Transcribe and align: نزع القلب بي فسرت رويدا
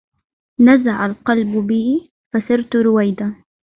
نزع 0.59 1.05
القلب 1.05 1.67
بي 1.67 2.11
فسرت 2.33 2.75
رويدا 2.75 3.35